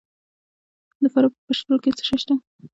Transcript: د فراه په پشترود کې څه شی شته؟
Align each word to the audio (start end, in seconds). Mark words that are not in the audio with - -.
د 1.01 1.03
فراه 1.13 1.31
په 1.33 1.39
پشترود 1.47 1.79
کې 1.83 1.91
څه 1.97 2.03
شی 2.07 2.17
شته؟ 2.21 2.33